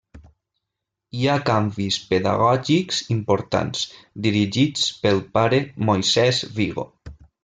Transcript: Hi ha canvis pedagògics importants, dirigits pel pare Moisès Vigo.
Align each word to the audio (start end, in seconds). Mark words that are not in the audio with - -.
Hi 1.17 1.25
ha 1.25 1.33
canvis 1.49 1.99
pedagògics 2.13 3.01
importants, 3.15 3.83
dirigits 4.27 4.87
pel 5.05 5.21
pare 5.37 5.61
Moisès 5.91 6.41
Vigo. 6.61 6.87